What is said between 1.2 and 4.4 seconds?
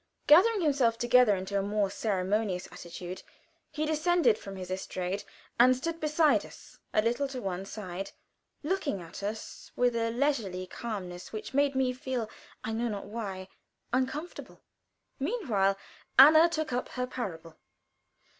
into a more ceremonious attitude, he descended